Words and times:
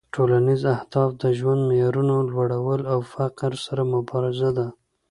ټولنیز 0.15 0.61
اهداف 0.75 1.09
د 1.21 1.23
ژوند 1.37 1.61
معیارونو 1.69 2.15
لوړول 2.31 2.81
او 2.93 2.99
فقر 3.13 3.51
سره 3.65 3.81
مبارزه 3.93 4.49
ده 4.57 4.67